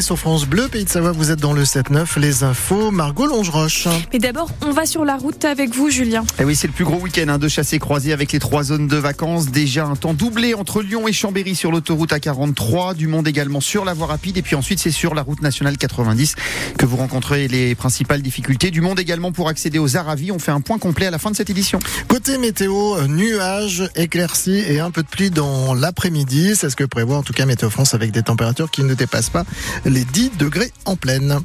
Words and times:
Sur 0.00 0.18
France 0.18 0.44
Bleu, 0.44 0.66
Pays 0.66 0.84
de 0.84 0.88
Savoie, 0.88 1.12
vous 1.12 1.30
êtes 1.30 1.38
dans 1.38 1.52
le 1.52 1.62
7-9, 1.62 2.18
les 2.18 2.42
infos, 2.42 2.90
Margot 2.90 3.26
Longeroche. 3.26 3.86
Mais 4.12 4.18
d'abord, 4.18 4.50
on 4.66 4.72
va 4.72 4.86
sur 4.86 5.04
la 5.04 5.16
route 5.16 5.44
avec 5.44 5.72
vous, 5.72 5.88
Julien. 5.88 6.22
Et 6.22 6.42
eh 6.42 6.44
oui, 6.44 6.56
c'est 6.56 6.66
le 6.66 6.72
plus 6.72 6.84
gros 6.84 6.96
week-end 6.96 7.28
hein, 7.28 7.38
de 7.38 7.46
chassés 7.46 7.78
croisés 7.78 8.12
avec 8.12 8.32
les 8.32 8.40
trois 8.40 8.64
zones 8.64 8.88
de 8.88 8.96
vacances. 8.96 9.50
Déjà 9.50 9.86
un 9.86 9.94
temps 9.94 10.14
doublé 10.14 10.54
entre 10.54 10.82
Lyon 10.82 11.06
et 11.06 11.12
Chambéry 11.12 11.54
sur 11.54 11.70
l'autoroute 11.70 12.10
A43, 12.10 12.96
du 12.96 13.06
monde 13.06 13.28
également 13.28 13.60
sur 13.60 13.84
la 13.84 13.94
voie 13.94 14.08
rapide. 14.08 14.36
Et 14.36 14.42
puis 14.42 14.56
ensuite, 14.56 14.80
c'est 14.80 14.90
sur 14.90 15.14
la 15.14 15.22
route 15.22 15.42
nationale 15.42 15.78
90 15.78 16.34
que 16.76 16.84
vous 16.84 16.96
rencontrez 16.96 17.46
les 17.46 17.76
principales 17.76 18.20
difficultés. 18.20 18.72
Du 18.72 18.80
monde 18.80 18.98
également 18.98 19.30
pour 19.30 19.48
accéder 19.48 19.78
aux 19.78 19.96
Aravis. 19.96 20.32
On 20.32 20.40
fait 20.40 20.52
un 20.52 20.60
point 20.60 20.78
complet 20.78 21.06
à 21.06 21.10
la 21.10 21.18
fin 21.18 21.30
de 21.30 21.36
cette 21.36 21.50
édition. 21.50 21.78
Côté 22.08 22.36
météo, 22.38 23.06
nuages, 23.06 23.88
éclaircies 23.94 24.64
et 24.68 24.80
un 24.80 24.90
peu 24.90 25.04
de 25.04 25.08
pluie 25.08 25.30
dans 25.30 25.72
l'après-midi. 25.72 26.56
C'est 26.56 26.68
ce 26.68 26.76
que 26.76 26.84
prévoit 26.84 27.18
en 27.18 27.22
tout 27.22 27.32
cas 27.32 27.46
Météo 27.46 27.70
France 27.70 27.94
avec 27.94 28.10
des 28.10 28.22
températures 28.22 28.70
qui 28.70 28.82
ne 28.82 28.94
dépassent 28.94 29.30
pas 29.30 29.44
les 29.84 30.04
10 30.04 30.30
degrés 30.38 30.72
en 30.84 30.96
pleine. 30.96 31.40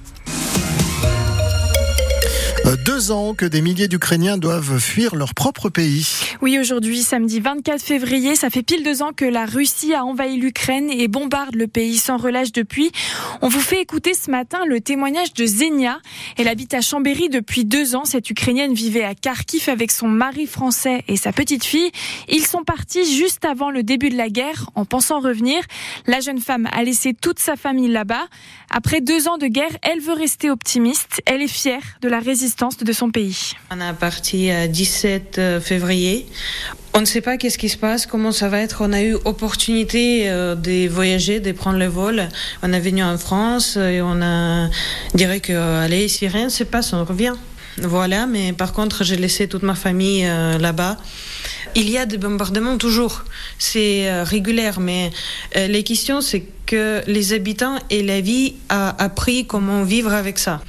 Euh, 2.65 2.77
deux 2.77 3.11
ans 3.11 3.33
que 3.33 3.45
des 3.45 3.61
milliers 3.61 3.89
d'Ukrainiens 3.89 4.37
doivent 4.37 4.79
fuir 4.79 5.15
leur 5.15 5.33
propre 5.33 5.67
pays. 5.67 6.07
Oui, 6.41 6.57
aujourd'hui, 6.57 7.01
samedi 7.01 7.41
24 7.41 7.81
février, 7.81 8.37
ça 8.37 8.49
fait 8.49 8.63
pile 8.63 8.83
deux 8.83 9.01
ans 9.01 9.11
que 9.11 9.25
la 9.25 9.45
Russie 9.45 9.93
a 9.93 10.05
envahi 10.05 10.37
l'Ukraine 10.37 10.89
et 10.89 11.09
bombarde 11.09 11.55
le 11.55 11.67
pays 11.67 11.97
sans 11.97 12.15
relâche 12.15 12.53
depuis. 12.53 12.91
On 13.41 13.49
vous 13.49 13.59
fait 13.59 13.81
écouter 13.81 14.13
ce 14.13 14.31
matin 14.31 14.59
le 14.65 14.79
témoignage 14.79 15.33
de 15.33 15.45
Zenia. 15.45 15.99
Elle 16.37 16.47
habite 16.47 16.73
à 16.73 16.79
Chambéry 16.79 17.27
depuis 17.27 17.65
deux 17.65 17.95
ans. 17.95 18.05
Cette 18.05 18.29
Ukrainienne 18.29 18.73
vivait 18.73 19.03
à 19.03 19.13
Kharkiv 19.13 19.67
avec 19.67 19.91
son 19.91 20.07
mari 20.07 20.45
français 20.45 21.03
et 21.09 21.17
sa 21.17 21.33
petite 21.33 21.65
fille. 21.65 21.91
Ils 22.29 22.45
sont 22.45 22.63
partis 22.63 23.13
juste 23.17 23.43
avant 23.43 23.71
le 23.71 23.83
début 23.83 24.09
de 24.09 24.17
la 24.17 24.29
guerre 24.29 24.69
en 24.75 24.85
pensant 24.85 25.19
revenir. 25.19 25.61
La 26.07 26.21
jeune 26.21 26.39
femme 26.39 26.69
a 26.71 26.81
laissé 26.83 27.13
toute 27.13 27.39
sa 27.39 27.57
famille 27.57 27.89
là-bas. 27.89 28.23
Après 28.69 29.01
deux 29.01 29.27
ans 29.27 29.37
de 29.37 29.47
guerre, 29.47 29.75
elle 29.81 29.99
veut 29.99 30.13
rester 30.13 30.49
optimiste. 30.49 31.21
Elle 31.25 31.41
est 31.41 31.47
fière 31.47 31.81
de 32.01 32.07
la 32.07 32.19
résistance 32.19 32.52
de 32.55 32.93
son 32.93 33.09
pays. 33.09 33.53
On 33.71 33.79
est 33.81 33.93
parti 33.93 34.49
le 34.49 34.67
17 34.67 35.59
février. 35.61 36.27
On 36.93 37.01
ne 37.01 37.05
sait 37.05 37.21
pas 37.21 37.37
qu'est-ce 37.37 37.57
qui 37.57 37.69
se 37.69 37.77
passe, 37.77 38.05
comment 38.05 38.31
ça 38.31 38.49
va 38.49 38.59
être. 38.59 38.81
On 38.81 38.93
a 38.93 39.01
eu 39.01 39.15
opportunité 39.25 40.29
euh, 40.29 40.53
de 40.53 40.87
voyager, 40.87 41.39
de 41.39 41.51
prendre 41.51 41.79
le 41.79 41.87
vol. 41.87 42.29
On 42.61 42.71
est 42.71 42.79
venu 42.79 43.03
en 43.03 43.17
France 43.17 43.77
et 43.77 43.99
on 44.01 44.21
a 44.21 44.69
dirait 45.15 45.39
que 45.39 45.53
allez, 45.53 46.07
si 46.07 46.27
rien 46.27 46.45
ne 46.45 46.49
se 46.49 46.63
passe, 46.63 46.93
on 46.93 47.03
revient. 47.03 47.33
Voilà, 47.81 48.27
mais 48.27 48.53
par 48.53 48.73
contre, 48.73 49.03
j'ai 49.03 49.15
laissé 49.15 49.47
toute 49.47 49.63
ma 49.63 49.73
famille 49.73 50.25
euh, 50.25 50.59
là-bas. 50.59 50.97
Il 51.75 51.89
y 51.89 51.97
a 51.97 52.05
des 52.05 52.19
bombardements 52.19 52.77
toujours, 52.77 53.23
c'est 53.57 54.07
euh, 54.07 54.23
régulier, 54.23 54.69
mais 54.79 55.09
les 55.55 55.81
questions, 55.81 56.21
c'est 56.21 56.45
que 56.67 57.01
les 57.07 57.33
habitants 57.33 57.79
et 57.89 58.03
la 58.03 58.21
vie 58.21 58.53
a 58.69 59.03
appris 59.03 59.47
comment 59.47 59.83
vivre 59.83 60.13
avec 60.13 60.37
ça. 60.37 60.61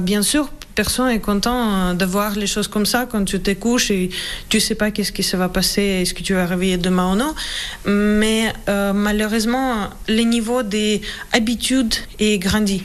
bien 0.00 0.22
sûr, 0.22 0.50
personne 0.82 1.10
est 1.10 1.20
content 1.20 1.60
euh, 1.60 1.94
de 2.02 2.06
voir 2.06 2.30
les 2.42 2.46
choses 2.54 2.68
comme 2.74 2.86
ça 2.86 3.00
quand 3.10 3.22
tu 3.32 3.38
te 3.46 3.52
couches 3.64 3.90
et 3.90 4.08
tu 4.48 4.60
sais 4.60 4.74
pas 4.74 4.90
qu'est-ce 4.90 5.12
qui 5.12 5.22
se 5.22 5.36
va 5.36 5.50
passer, 5.50 5.86
est-ce 6.00 6.14
que 6.14 6.22
tu 6.22 6.32
vas 6.32 6.46
réveiller 6.46 6.78
demain 6.78 7.12
ou 7.12 7.16
non. 7.16 7.32
Mais 7.84 8.42
euh, 8.70 8.94
malheureusement, 8.94 9.90
le 10.08 10.22
niveau 10.22 10.62
des 10.62 11.02
habitudes 11.38 11.96
est 12.18 12.38
grandi. 12.38 12.78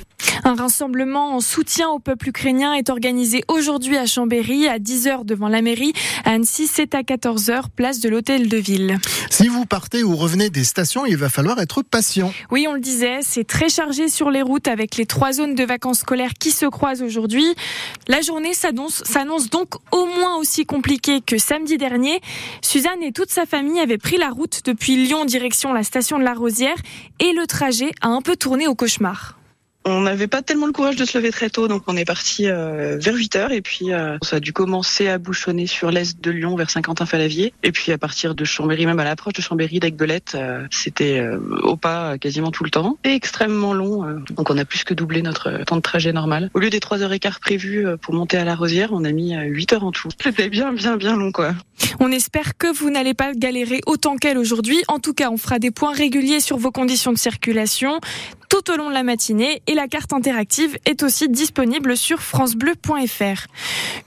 Un 0.43 0.53
rassemblement 0.53 1.35
en 1.35 1.39
soutien 1.39 1.89
au 1.89 1.97
peuple 1.97 2.29
ukrainien 2.29 2.73
est 2.73 2.91
organisé 2.91 3.43
aujourd'hui 3.47 3.97
à 3.97 4.05
Chambéry 4.05 4.67
à 4.67 4.77
10h 4.77 5.25
devant 5.25 5.47
la 5.47 5.63
mairie. 5.63 5.93
À 6.23 6.33
Annecy, 6.33 6.67
c'est 6.67 6.93
à 6.93 7.01
14h, 7.01 7.63
place 7.75 7.99
de 7.99 8.09
l'hôtel 8.09 8.47
de 8.47 8.57
ville. 8.57 8.99
Si 9.31 9.47
vous 9.47 9.65
partez 9.65 10.03
ou 10.03 10.15
revenez 10.15 10.51
des 10.51 10.63
stations, 10.63 11.05
il 11.07 11.17
va 11.17 11.29
falloir 11.29 11.59
être 11.59 11.81
patient. 11.81 12.31
Oui, 12.51 12.67
on 12.69 12.73
le 12.73 12.79
disait, 12.79 13.19
c'est 13.21 13.43
très 13.43 13.69
chargé 13.69 14.07
sur 14.07 14.29
les 14.29 14.43
routes 14.43 14.67
avec 14.67 14.97
les 14.97 15.07
trois 15.07 15.33
zones 15.33 15.55
de 15.55 15.63
vacances 15.63 15.99
scolaires 15.99 16.33
qui 16.39 16.51
se 16.51 16.67
croisent 16.67 17.03
aujourd'hui. 17.03 17.47
La 18.07 18.21
journée 18.21 18.53
s'annonce 18.53 19.49
donc 19.49 19.73
au 19.91 20.05
moins 20.05 20.37
aussi 20.37 20.65
compliquée 20.65 21.21
que 21.21 21.37
samedi 21.37 21.77
dernier. 21.77 22.21
Suzanne 22.61 23.01
et 23.01 23.11
toute 23.11 23.31
sa 23.31 23.45
famille 23.45 23.79
avaient 23.79 23.97
pris 23.97 24.17
la 24.17 24.29
route 24.29 24.61
depuis 24.65 24.95
Lyon 24.95 25.25
direction 25.25 25.73
la 25.73 25.83
station 25.83 26.19
de 26.19 26.23
la 26.23 26.33
Rosière 26.33 26.77
et 27.19 27.33
le 27.33 27.47
trajet 27.47 27.91
a 28.01 28.09
un 28.09 28.21
peu 28.21 28.35
tourné 28.35 28.67
au 28.67 28.75
cauchemar 28.75 29.39
on 29.85 30.01
n'avait 30.01 30.27
pas 30.27 30.41
tellement 30.41 30.65
le 30.65 30.71
courage 30.71 30.95
de 30.95 31.05
se 31.05 31.17
lever 31.17 31.31
très 31.31 31.49
tôt, 31.49 31.67
donc 31.67 31.83
on 31.87 31.95
est 31.95 32.05
parti 32.05 32.47
euh, 32.47 32.97
vers 32.99 33.13
8 33.13 33.35
heures 33.35 33.51
et 33.51 33.61
puis 33.61 33.93
euh, 33.93 34.17
ça 34.23 34.37
a 34.37 34.39
dû 34.39 34.51
commencer 34.51 35.07
à 35.07 35.19
bouchonner 35.19 35.67
sur 35.67 35.91
l'est 35.91 36.19
de 36.19 36.31
Lyon 36.31 36.55
vers 36.55 36.71
Saint-Quentin-Falavier 36.71 37.53
et 37.61 37.71
puis 37.71 37.91
à 37.91 37.97
partir 37.97 38.33
de 38.33 38.43
Chambéry, 38.45 38.87
même 38.87 38.99
à 38.99 39.03
l'approche 39.03 39.33
de 39.33 39.41
Chambéry, 39.41 39.79
d'Aigbelette, 39.79 40.33
euh, 40.35 40.65
c'était 40.71 41.23
au 41.63 41.77
pas 41.77 42.17
quasiment 42.17 42.49
tout 42.49 42.63
le 42.63 42.71
temps 42.71 42.97
et 43.03 43.13
extrêmement 43.13 43.73
long. 43.73 44.03
donc 44.31 44.49
on 44.49 44.57
a 44.57 44.65
plus 44.65 44.83
que 44.83 44.93
doublé 44.93 45.21
notre 45.21 45.63
temps 45.65 45.75
de 45.75 45.81
trajet 45.81 46.13
normal. 46.13 46.49
Au 46.53 46.59
lieu 46.59 46.69
des 46.69 46.79
3 46.79 47.03
heures 47.03 47.13
et 47.13 47.19
quart 47.19 47.39
prévues 47.39 47.85
pour 48.01 48.13
monter 48.13 48.37
à 48.37 48.43
la 48.43 48.55
Rosière, 48.55 48.89
on 48.91 49.03
a 49.03 49.11
mis 49.11 49.35
8 49.35 49.73
heures 49.73 49.85
en 49.85 49.91
tout. 49.91 50.09
C'était 50.21 50.49
bien, 50.49 50.73
bien, 50.73 50.97
bien 50.97 51.15
long 51.15 51.31
quoi. 51.31 51.53
On 51.99 52.11
espère 52.11 52.57
que 52.57 52.73
vous 52.73 52.89
n'allez 52.89 53.13
pas 53.13 53.33
galérer 53.33 53.81
autant 53.85 54.15
qu'elle 54.15 54.37
aujourd'hui. 54.37 54.81
En 54.87 54.99
tout 54.99 55.13
cas, 55.13 55.29
on 55.29 55.37
fera 55.37 55.59
des 55.59 55.71
points 55.71 55.93
réguliers 55.93 56.39
sur 56.39 56.57
vos 56.57 56.71
conditions 56.71 57.13
de 57.13 57.17
circulation 57.17 57.99
tout 58.55 58.71
au 58.71 58.77
long 58.77 58.87
de 58.87 58.93
la 58.93 59.03
matinée 59.03 59.61
et 59.67 59.73
la 59.73 59.89
carte 59.89 60.13
interactive 60.13 60.77
est 60.85 61.03
aussi 61.03 61.27
disponible 61.27 61.97
sur 61.97 62.21
francebleu.fr. 62.21 63.47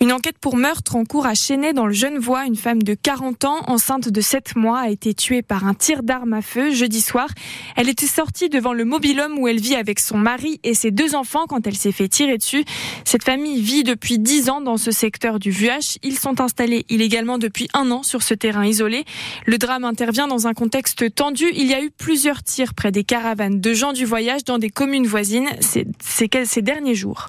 Une 0.01 0.11
enquête 0.11 0.39
pour 0.41 0.57
meurtre 0.57 0.97
en 0.97 1.05
cours 1.05 1.27
à 1.27 1.35
Chênay 1.35 1.75
dans 1.75 1.87
le 1.87 1.93
Genevois. 1.93 2.47
Une 2.47 2.57
femme 2.57 2.83
de 2.83 2.95
40 2.95 3.45
ans, 3.45 3.61
enceinte 3.67 4.09
de 4.09 4.21
7 4.23 4.57
mois, 4.57 4.79
a 4.79 4.89
été 4.89 5.13
tuée 5.13 5.43
par 5.43 5.67
un 5.67 5.75
tir 5.75 6.03
d'arme 6.03 6.33
à 6.33 6.41
feu 6.41 6.71
jeudi 6.71 7.03
soir. 7.03 7.29
Elle 7.77 7.91
était 7.91 8.07
sortie 8.07 8.49
devant 8.49 8.73
le 8.73 8.87
mobilhome 8.87 9.39
où 9.39 9.49
elle 9.49 9.61
vit 9.61 9.75
avec 9.75 10.01
son 10.01 10.17
mari 10.17 10.61
et 10.65 10.73
ses 10.73 10.93
deux 10.93 11.15
enfants 11.15 11.45
quand 11.47 11.67
elle 11.67 11.77
s'est 11.77 11.93
fait 11.93 12.09
tirer 12.09 12.39
dessus. 12.39 12.65
Cette 13.05 13.25
famille 13.25 13.61
vit 13.61 13.85
depuis 13.85 14.19
10 14.19 14.49
ans 14.49 14.61
dans 14.63 14.79
ce 14.79 14.93
secteur 14.93 15.41
du 15.41 15.51
Vuache. 15.51 15.99
Ils 16.03 16.19
sont 16.19 16.41
installés 16.41 16.87
illégalement 16.89 17.37
depuis 17.37 17.69
un 17.75 17.91
an 17.91 18.03
sur 18.03 18.23
ce 18.23 18.33
terrain 18.33 18.65
isolé. 18.65 19.05
Le 19.45 19.59
drame 19.59 19.85
intervient 19.85 20.27
dans 20.27 20.47
un 20.47 20.55
contexte 20.55 21.15
tendu. 21.15 21.45
Il 21.55 21.67
y 21.67 21.75
a 21.75 21.83
eu 21.83 21.91
plusieurs 21.91 22.43
tirs 22.43 22.73
près 22.73 22.93
des 22.93 23.05
caravanes 23.05 23.61
de 23.61 23.75
gens 23.75 23.93
du 23.93 24.07
voyage 24.07 24.38
dans 24.45 24.59
des 24.59 24.71
communes 24.71 25.07
voisines 25.07 25.49
ces, 25.61 26.63
derniers 26.63 26.95
jours. 26.95 27.29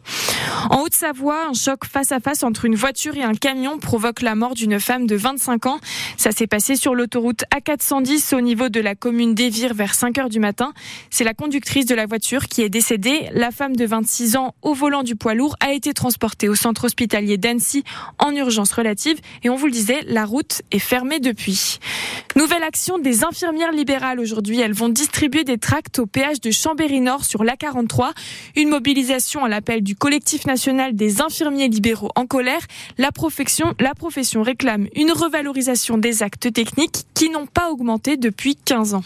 En 0.70 0.82
Haute-Savoie, 0.84 1.48
un 1.50 1.54
choc 1.54 1.86
face 1.86 2.12
à 2.12 2.20
face 2.20 2.44
entre 2.44 2.66
une 2.66 2.76
voiture 2.76 3.16
et 3.16 3.24
un 3.24 3.34
camion 3.34 3.80
provoque 3.80 4.22
la 4.22 4.36
mort 4.36 4.54
d'une 4.54 4.80
femme 4.80 5.08
de 5.08 5.16
25 5.16 5.66
ans. 5.66 5.80
Ça 6.18 6.32
s'est 6.32 6.48
passé 6.48 6.76
sur 6.76 6.94
l'autoroute 6.94 7.44
A410 7.56 8.36
au 8.36 8.42
niveau 8.42 8.70
de 8.70 8.80
la 8.80 8.94
commune 8.94 9.34
d'Evire 9.34 9.74
vers 9.74 9.94
5 9.94 10.18
heures 10.20 10.30
du 10.30 10.40
matin. 10.40 10.74
C'est 11.10 11.24
la 11.24 11.34
conductrice 11.34 11.86
de 11.86 11.96
la 11.96 12.06
voiture 12.06 12.46
qui 12.46 12.62
est 12.62 12.70
décédée. 12.70 13.30
La 13.34 13.52
femme 13.52 13.76
de 13.76 13.86
26 13.86 14.36
ans 14.36 14.54
au 14.62 14.74
volant 14.74 15.04
du 15.04 15.16
poids 15.16 15.34
lourd 15.34 15.56
a 15.60 15.74
été 15.74 15.94
transportée 15.94 16.50
au 16.50 16.56
centre 16.56 16.86
hospitalier 16.86 17.38
d'Annecy 17.38 17.84
en 18.20 18.36
urgence 18.36 18.72
relative. 18.72 19.18
Et 19.44 19.50
on 19.50 19.56
vous 19.56 19.66
le 19.66 19.72
disait, 19.72 20.02
la 20.08 20.26
route 20.26 20.62
est 20.72 20.80
fermée 20.80 21.20
depuis. 21.20 21.80
Nouvelle 22.36 22.64
action 22.64 23.00
des 23.00 23.24
infirmières 23.24 23.72
libérales 23.72 24.20
aujourd'hui. 24.20 24.60
Elles 24.60 24.74
vont 24.74 24.90
distribuer 24.90 25.44
des 25.44 25.58
tracts 25.58 26.00
au 26.00 26.06
péage 26.06 26.42
de 26.42 26.52
Chambéry-Nord 26.52 27.26
sur 27.26 27.44
l'A43. 27.44 28.12
Une 28.56 28.70
mobilisation 28.70 29.44
à 29.44 29.50
l'appel 29.50 29.82
du 29.82 29.96
collectif 29.96 30.29
national 30.46 30.96
des 30.96 31.22
infirmiers 31.22 31.68
libéraux 31.68 32.12
en 32.16 32.26
colère. 32.26 32.62
La 32.98 33.12
profession, 33.12 33.74
la 33.80 33.94
profession 33.96 34.44
réclame 34.44 34.88
une 34.96 35.12
revalorisation 35.12 35.98
des 35.98 36.24
actes 36.24 36.52
techniques 36.54 37.06
qui 37.14 37.30
n'ont 37.30 37.48
pas 37.48 37.72
augmenté 37.72 38.18
depuis 38.18 38.56
15 38.56 38.94
ans. 38.94 39.04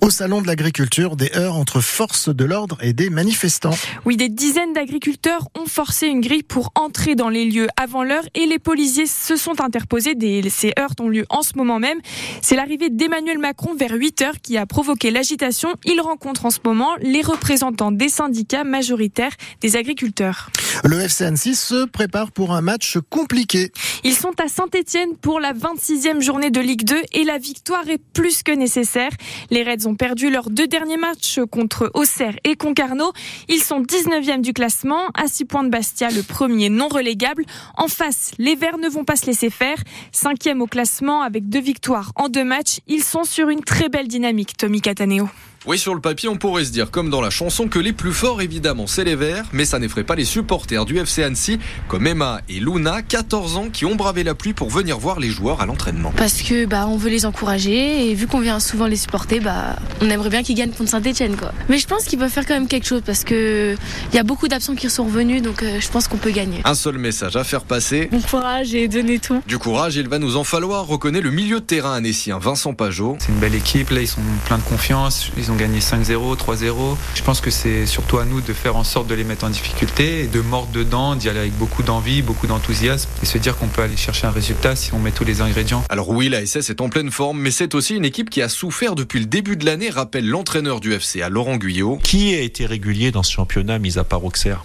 Au 0.00 0.10
salon 0.10 0.42
de 0.42 0.46
l'agriculture, 0.46 1.16
des 1.16 1.30
heurts 1.36 1.56
entre 1.56 1.80
forces 1.80 2.28
de 2.28 2.44
l'ordre 2.44 2.78
et 2.82 2.92
des 2.92 3.10
manifestants. 3.10 3.76
Oui, 4.04 4.16
des 4.16 4.28
dizaines 4.28 4.72
d'agriculteurs 4.72 5.48
ont 5.58 5.66
forcé 5.66 6.06
une 6.06 6.20
grille 6.20 6.42
pour 6.42 6.72
entrer 6.74 7.14
dans 7.14 7.28
les 7.28 7.44
lieux 7.44 7.68
avant 7.80 8.02
l'heure 8.02 8.24
et 8.34 8.46
les 8.46 8.58
policiers 8.58 9.06
se 9.06 9.36
sont 9.36 9.60
interposés. 9.60 10.14
ces 10.50 10.72
heurts 10.78 10.94
ont 11.00 11.08
lieu 11.08 11.24
en 11.30 11.42
ce 11.42 11.52
moment 11.56 11.78
même. 11.78 11.98
C'est 12.42 12.56
l'arrivée 12.56 12.90
d'Emmanuel 12.90 13.38
Macron 13.38 13.74
vers 13.74 13.92
8 13.92 14.22
heures 14.22 14.40
qui 14.42 14.56
a 14.56 14.66
provoqué 14.66 15.10
l'agitation. 15.10 15.74
Il 15.84 16.00
rencontre 16.00 16.46
en 16.46 16.50
ce 16.50 16.58
moment 16.64 16.94
les 17.00 17.22
représentants 17.22 17.92
des 17.92 18.08
syndicats 18.08 18.64
majoritaires 18.64 19.32
des 19.60 19.76
agriculteurs. 19.76 20.50
Le 20.82 21.00
FC 21.00 21.24
Annecy 21.24 21.54
se 21.54 21.84
prépare 21.86 22.32
pour 22.32 22.52
un 22.52 22.60
match 22.60 22.98
compliqué. 23.10 23.72
Ils 24.02 24.14
sont 24.14 24.32
à 24.42 24.48
Saint-Etienne 24.48 25.16
pour 25.20 25.40
la 25.40 25.52
26e 25.52 26.20
journée 26.20 26.50
de 26.50 26.60
Ligue 26.60 26.84
2 26.84 26.96
et 27.12 27.24
la 27.24 27.38
victoire 27.38 27.88
est 27.88 28.00
plus 28.12 28.42
que 28.42 28.52
nécessaire. 28.52 29.10
Les 29.54 29.62
Reds 29.62 29.86
ont 29.86 29.94
perdu 29.94 30.30
leurs 30.30 30.50
deux 30.50 30.66
derniers 30.66 30.96
matchs 30.96 31.38
contre 31.48 31.88
Auxerre 31.94 32.34
et 32.42 32.56
Concarneau. 32.56 33.12
Ils 33.48 33.62
sont 33.62 33.82
19e 33.82 34.40
du 34.40 34.52
classement, 34.52 35.06
à 35.14 35.28
6 35.28 35.44
points 35.44 35.62
de 35.62 35.68
Bastia, 35.68 36.10
le 36.10 36.24
premier 36.24 36.70
non 36.70 36.88
relégable. 36.88 37.44
En 37.76 37.86
face, 37.86 38.32
les 38.38 38.56
Verts 38.56 38.78
ne 38.78 38.88
vont 38.88 39.04
pas 39.04 39.14
se 39.14 39.26
laisser 39.26 39.50
faire. 39.50 39.76
Cinquième 40.10 40.60
au 40.60 40.66
classement 40.66 41.22
avec 41.22 41.48
deux 41.48 41.60
victoires 41.60 42.10
en 42.16 42.28
deux 42.28 42.42
matchs. 42.42 42.80
Ils 42.88 43.04
sont 43.04 43.22
sur 43.22 43.48
une 43.48 43.60
très 43.60 43.88
belle 43.88 44.08
dynamique, 44.08 44.56
Tommy 44.56 44.80
Cataneo. 44.80 45.28
Oui, 45.66 45.78
sur 45.78 45.94
le 45.94 46.00
papier, 46.02 46.28
on 46.28 46.36
pourrait 46.36 46.66
se 46.66 46.72
dire, 46.72 46.90
comme 46.90 47.08
dans 47.08 47.22
la 47.22 47.30
chanson, 47.30 47.68
que 47.68 47.78
les 47.78 47.94
plus 47.94 48.12
forts, 48.12 48.42
évidemment, 48.42 48.86
c'est 48.86 49.02
les 49.02 49.16
Verts, 49.16 49.46
mais 49.54 49.64
ça 49.64 49.78
n'effraie 49.78 50.04
pas 50.04 50.14
les 50.14 50.26
supporters 50.26 50.84
du 50.84 50.98
FC 50.98 51.22
Annecy, 51.22 51.58
comme 51.88 52.06
Emma 52.06 52.42
et 52.50 52.60
Luna, 52.60 53.00
14 53.00 53.56
ans, 53.56 53.68
qui 53.72 53.86
ont 53.86 53.94
bravé 53.94 54.24
la 54.24 54.34
pluie 54.34 54.52
pour 54.52 54.68
venir 54.68 54.98
voir 54.98 55.20
les 55.20 55.30
joueurs 55.30 55.62
à 55.62 55.66
l'entraînement. 55.66 56.12
Parce 56.18 56.42
que 56.42 56.66
bah 56.66 56.86
on 56.86 56.98
veut 56.98 57.08
les 57.08 57.24
encourager 57.24 58.10
et 58.10 58.14
vu 58.14 58.26
qu'on 58.26 58.40
vient 58.40 58.60
souvent 58.60 58.86
les 58.86 58.96
supporter, 58.96 59.40
bah 59.40 59.76
on 60.02 60.10
aimerait 60.10 60.28
bien 60.28 60.42
qu'ils 60.42 60.54
gagnent 60.54 60.72
contre 60.72 60.90
Saint-Etienne 60.90 61.34
quoi. 61.34 61.52
Mais 61.70 61.78
je 61.78 61.86
pense 61.86 62.04
qu'ils 62.04 62.18
peuvent 62.18 62.30
faire 62.30 62.44
quand 62.44 62.52
même 62.52 62.68
quelque 62.68 62.86
chose 62.86 63.00
parce 63.04 63.24
que 63.24 63.74
il 64.12 64.14
y 64.14 64.18
a 64.18 64.22
beaucoup 64.22 64.48
d'absents 64.48 64.74
qui 64.74 64.90
sont 64.90 65.04
revenus, 65.04 65.40
donc 65.40 65.62
euh, 65.62 65.80
je 65.80 65.88
pense 65.88 66.08
qu'on 66.08 66.18
peut 66.18 66.30
gagner. 66.30 66.60
Un 66.64 66.74
seul 66.74 66.98
message 66.98 67.36
à 67.36 67.44
faire 67.44 67.64
passer. 67.64 68.10
Bon 68.12 68.20
courage 68.20 68.74
et 68.74 68.86
donnez 68.86 69.18
tout. 69.18 69.40
Du 69.46 69.56
courage, 69.56 69.96
il 69.96 70.10
va 70.10 70.18
nous 70.18 70.36
en 70.36 70.44
falloir, 70.44 70.86
reconnaît 70.86 71.22
le 71.22 71.30
milieu 71.30 71.60
de 71.60 71.64
terrain 71.64 71.94
annécien, 71.94 72.38
Vincent 72.38 72.74
Pajot. 72.74 73.16
C'est 73.18 73.32
une 73.32 73.38
belle 73.38 73.54
équipe, 73.54 73.88
là 73.88 74.02
ils 74.02 74.08
sont 74.08 74.20
pleins 74.44 74.58
de 74.58 74.62
confiance, 74.62 75.30
ils 75.38 75.50
ont 75.50 75.53
gagné 75.56 75.80
5-0, 75.80 76.36
3-0. 76.36 76.96
Je 77.14 77.22
pense 77.22 77.40
que 77.40 77.50
c'est 77.50 77.86
surtout 77.86 78.18
à 78.18 78.24
nous 78.24 78.40
de 78.40 78.52
faire 78.52 78.76
en 78.76 78.84
sorte 78.84 79.06
de 79.06 79.14
les 79.14 79.24
mettre 79.24 79.44
en 79.44 79.50
difficulté 79.50 80.24
et 80.24 80.26
de 80.26 80.40
mordre 80.40 80.72
dedans, 80.72 81.16
d'y 81.16 81.28
aller 81.28 81.40
avec 81.40 81.56
beaucoup 81.56 81.82
d'envie, 81.82 82.22
beaucoup 82.22 82.46
d'enthousiasme 82.46 83.08
et 83.22 83.26
se 83.26 83.38
dire 83.38 83.56
qu'on 83.56 83.68
peut 83.68 83.82
aller 83.82 83.96
chercher 83.96 84.26
un 84.26 84.30
résultat 84.30 84.76
si 84.76 84.92
on 84.94 84.98
met 84.98 85.12
tous 85.12 85.24
les 85.24 85.40
ingrédients. 85.40 85.84
Alors 85.88 86.10
oui, 86.10 86.28
la 86.28 86.44
SS 86.44 86.70
est 86.70 86.80
en 86.80 86.88
pleine 86.88 87.10
forme, 87.10 87.40
mais 87.40 87.50
c'est 87.50 87.74
aussi 87.74 87.94
une 87.94 88.04
équipe 88.04 88.30
qui 88.30 88.42
a 88.42 88.48
souffert 88.48 88.94
depuis 88.94 89.20
le 89.20 89.26
début 89.26 89.56
de 89.56 89.64
l'année, 89.64 89.90
rappelle 89.90 90.28
l'entraîneur 90.28 90.80
du 90.80 90.92
FC 90.92 91.22
à 91.22 91.28
Laurent 91.28 91.56
Guyot. 91.56 91.98
Qui 92.02 92.34
a 92.34 92.40
été 92.40 92.66
régulier 92.66 93.10
dans 93.10 93.22
ce 93.22 93.32
championnat, 93.32 93.78
mis 93.78 93.98
à 93.98 94.04
part 94.04 94.24
Auxerre? 94.24 94.64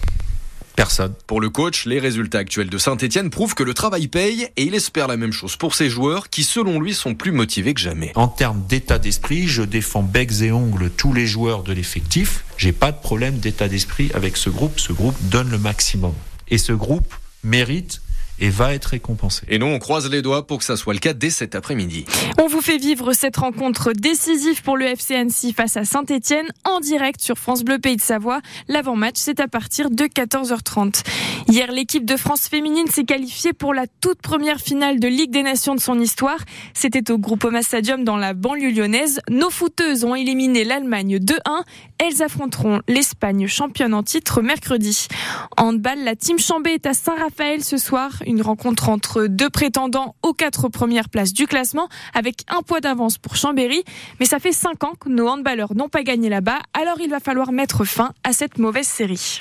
Personne. 0.80 1.12
Pour 1.26 1.42
le 1.42 1.50
coach, 1.50 1.84
les 1.84 1.98
résultats 1.98 2.38
actuels 2.38 2.70
de 2.70 2.78
Saint-Etienne 2.78 3.28
prouvent 3.28 3.54
que 3.54 3.62
le 3.62 3.74
travail 3.74 4.08
paye 4.08 4.48
et 4.56 4.62
il 4.62 4.74
espère 4.74 5.08
la 5.08 5.18
même 5.18 5.30
chose 5.30 5.56
pour 5.56 5.74
ses 5.74 5.90
joueurs 5.90 6.30
qui, 6.30 6.42
selon 6.42 6.80
lui, 6.80 6.94
sont 6.94 7.14
plus 7.14 7.32
motivés 7.32 7.74
que 7.74 7.80
jamais. 7.82 8.12
En 8.14 8.28
termes 8.28 8.64
d'état 8.66 8.98
d'esprit, 8.98 9.46
je 9.46 9.60
défends 9.60 10.02
becs 10.02 10.40
et 10.40 10.52
ongles 10.52 10.88
tous 10.88 11.12
les 11.12 11.26
joueurs 11.26 11.64
de 11.64 11.74
l'effectif. 11.74 12.44
J'ai 12.56 12.72
pas 12.72 12.92
de 12.92 12.96
problème 12.96 13.36
d'état 13.36 13.68
d'esprit 13.68 14.10
avec 14.14 14.38
ce 14.38 14.48
groupe. 14.48 14.80
Ce 14.80 14.94
groupe 14.94 15.16
donne 15.24 15.50
le 15.50 15.58
maximum. 15.58 16.14
Et 16.48 16.56
ce 16.56 16.72
groupe 16.72 17.14
mérite 17.44 18.00
et 18.40 18.48
va 18.48 18.74
être 18.74 18.86
récompensé. 18.86 19.42
Et 19.48 19.58
nous, 19.58 19.66
on 19.66 19.78
croise 19.78 20.10
les 20.10 20.22
doigts 20.22 20.46
pour 20.46 20.58
que 20.58 20.64
ça 20.64 20.76
soit 20.76 20.94
le 20.94 20.98
cas 20.98 21.12
dès 21.12 21.30
cet 21.30 21.54
après-midi. 21.54 22.06
On 22.38 22.46
vous 22.46 22.60
fait 22.60 22.78
vivre 22.78 23.12
cette 23.12 23.36
rencontre 23.36 23.92
décisive 23.92 24.62
pour 24.62 24.76
le 24.76 24.86
FC 24.86 25.14
Annecy 25.14 25.52
face 25.52 25.76
à 25.76 25.84
Saint-Etienne 25.84 26.48
en 26.64 26.80
direct 26.80 27.20
sur 27.20 27.36
France 27.36 27.62
Bleu 27.62 27.78
Pays 27.78 27.96
de 27.96 28.00
Savoie. 28.00 28.40
L'avant-match, 28.68 29.16
c'est 29.16 29.40
à 29.40 29.48
partir 29.48 29.90
de 29.90 30.04
14h30. 30.04 31.04
Hier, 31.48 31.70
l'équipe 31.70 32.04
de 32.04 32.16
France 32.16 32.48
féminine 32.48 32.86
s'est 32.86 33.04
qualifiée 33.04 33.52
pour 33.52 33.74
la 33.74 33.86
toute 34.00 34.22
première 34.22 34.60
finale 34.60 35.00
de 35.00 35.08
Ligue 35.08 35.30
des 35.30 35.42
Nations 35.42 35.74
de 35.74 35.80
son 35.80 35.98
histoire. 36.00 36.38
C'était 36.74 37.10
au 37.10 37.18
Groupama 37.18 37.62
Stadium 37.62 38.04
dans 38.04 38.16
la 38.16 38.34
banlieue 38.34 38.70
lyonnaise. 38.70 39.20
Nos 39.28 39.50
footeuses 39.50 40.04
ont 40.04 40.14
éliminé 40.14 40.64
l'Allemagne 40.64 41.18
2-1. 41.18 41.36
Elles 41.98 42.22
affronteront 42.22 42.80
l'Espagne 42.88 43.46
championne 43.46 43.92
en 43.92 44.02
titre 44.02 44.40
mercredi. 44.40 45.08
En 45.56 45.70
handball, 45.70 46.02
la 46.04 46.16
team 46.16 46.38
Chambé 46.38 46.70
est 46.70 46.86
à 46.86 46.94
Saint-Raphaël 46.94 47.62
ce 47.62 47.76
soir 47.76 48.22
une 48.30 48.42
rencontre 48.42 48.88
entre 48.88 49.26
deux 49.26 49.50
prétendants 49.50 50.14
aux 50.22 50.32
quatre 50.32 50.68
premières 50.68 51.08
places 51.08 51.32
du 51.32 51.46
classement 51.46 51.88
avec 52.14 52.44
un 52.48 52.62
poids 52.62 52.80
d'avance 52.80 53.18
pour 53.18 53.36
Chambéry. 53.36 53.84
Mais 54.18 54.26
ça 54.26 54.38
fait 54.38 54.52
cinq 54.52 54.84
ans 54.84 54.94
que 54.98 55.08
nos 55.08 55.28
handballeurs 55.28 55.74
n'ont 55.74 55.88
pas 55.88 56.02
gagné 56.02 56.28
là-bas, 56.28 56.58
alors 56.72 57.00
il 57.00 57.10
va 57.10 57.20
falloir 57.20 57.52
mettre 57.52 57.84
fin 57.84 58.12
à 58.24 58.32
cette 58.32 58.58
mauvaise 58.58 58.86
série. 58.86 59.38